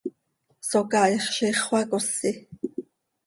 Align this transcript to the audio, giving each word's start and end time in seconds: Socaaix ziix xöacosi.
Socaaix 0.69 1.19
ziix 1.33 1.57
xöacosi. 1.65 2.31